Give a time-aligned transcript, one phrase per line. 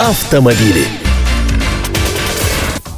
[0.00, 0.84] Автомобили.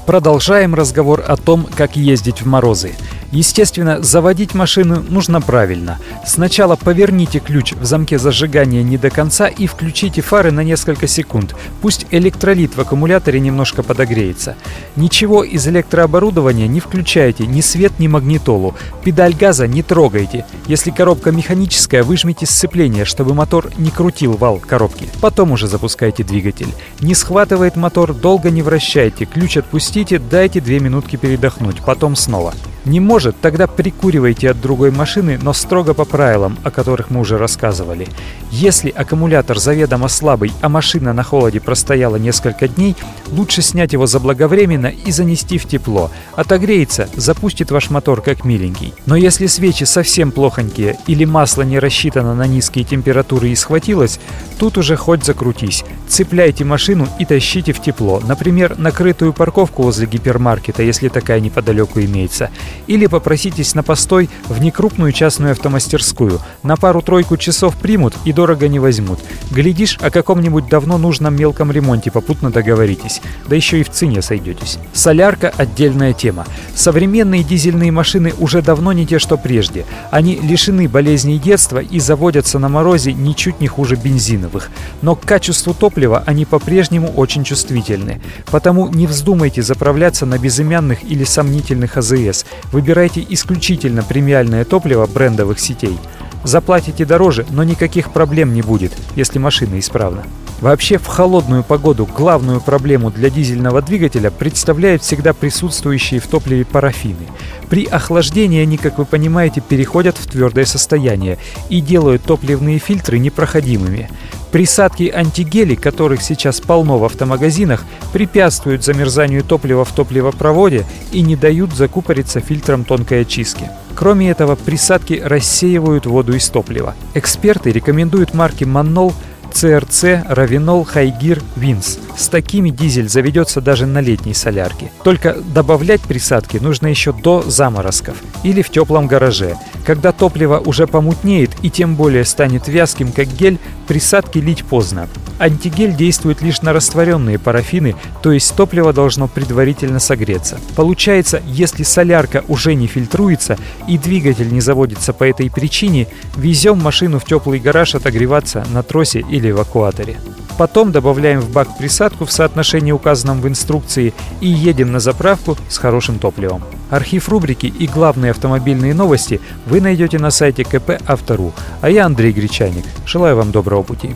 [0.05, 2.93] Продолжаем разговор о том, как ездить в морозы.
[3.31, 5.99] Естественно, заводить машину нужно правильно.
[6.27, 11.55] Сначала поверните ключ в замке зажигания не до конца и включите фары на несколько секунд.
[11.81, 14.57] Пусть электролит в аккумуляторе немножко подогреется.
[14.97, 18.75] Ничего из электрооборудования не включайте, ни свет, ни магнитолу.
[19.05, 20.45] Педаль газа не трогайте.
[20.67, 25.09] Если коробка механическая, выжмите сцепление, чтобы мотор не крутил вал коробки.
[25.21, 26.69] Потом уже запускайте двигатель.
[27.01, 29.25] Не схватывает мотор, долго не вращайте.
[29.25, 32.55] Ключ отпустите, дайте две минутки передохнуть, потом снова.
[32.87, 37.37] Не может, тогда прикуривайте от другой машины, но строго по правилам, о которых мы уже
[37.37, 38.09] рассказывали.
[38.51, 42.97] Если аккумулятор заведомо слабый, а машина на холоде простояла несколько дней,
[43.33, 46.11] лучше снять его заблаговременно и занести в тепло.
[46.35, 48.95] Отогреется, запустит ваш мотор как миленький.
[49.05, 54.21] Но если свечи совсем плохонькие или масло не рассчитано на низкие температуры и схватилось,
[54.59, 55.85] тут уже хоть закрутись.
[56.09, 58.21] Цепляйте машину и тащите в тепло.
[58.27, 62.51] Например, накрытую парковку возле гипермаркета, если такая неподалеку имеется
[62.87, 66.41] или попроситесь на постой в некрупную частную автомастерскую.
[66.63, 69.21] На пару-тройку часов примут и дорого не возьмут.
[69.51, 73.21] Глядишь, о каком-нибудь давно нужном мелком ремонте попутно договоритесь.
[73.49, 74.79] Да еще и в цене сойдетесь.
[74.93, 76.47] Солярка– отдельная тема.
[76.75, 79.85] Современные дизельные машины уже давно не те, что прежде.
[80.11, 84.71] Они лишены болезней детства и заводятся на морозе ничуть не хуже бензиновых.
[85.03, 88.21] Но к качеству топлива они по-прежнему очень чувствительны.
[88.47, 92.47] Потому не вздумайте заправляться на безымянных или сомнительных АЗС.
[92.73, 95.99] Выбирайте исключительно премиальное топливо брендовых сетей.
[96.45, 100.25] Заплатите дороже, но никаких проблем не будет, если машина исправна.
[100.61, 107.27] Вообще в холодную погоду главную проблему для дизельного двигателя представляют всегда присутствующие в топливе парафины.
[107.71, 111.39] При охлаждении они, как вы понимаете, переходят в твердое состояние
[111.71, 114.11] и делают топливные фильтры непроходимыми.
[114.53, 121.73] Присадки антигели, которых сейчас полно в автомагазинах, препятствуют замерзанию топлива в топливопроводе и не дают
[121.75, 123.71] закупориться фильтром тонкой очистки.
[123.95, 126.95] Кроме этого, присадки рассеивают воду из топлива.
[127.15, 129.13] Эксперты рекомендуют марки Маннол
[129.53, 131.99] CRC, Равинол, Хайгир, Винс.
[132.17, 134.91] С такими дизель заведется даже на летней солярке.
[135.03, 139.57] Только добавлять присадки нужно еще до заморозков или в теплом гараже.
[139.91, 143.59] Когда топливо уже помутнеет и тем более станет вязким, как гель,
[143.89, 145.09] присадки лить поздно.
[145.41, 150.61] Антигель действует лишь на растворенные парафины, то есть топливо должно предварительно согреться.
[150.77, 153.59] Получается, если солярка уже не фильтруется
[153.89, 156.07] и двигатель не заводится по этой причине,
[156.37, 160.19] везем машину в теплый гараж отогреваться на тросе или эвакуаторе.
[160.61, 164.13] Потом добавляем в бак присадку в соотношении указанном в инструкции
[164.43, 166.63] и едем на заправку с хорошим топливом.
[166.91, 171.55] Архив рубрики и главные автомобильные новости вы найдете на сайте КП Автору.
[171.81, 172.85] А я Андрей Гречаник.
[173.07, 174.15] Желаю вам доброго пути.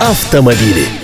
[0.00, 1.03] Автомобили.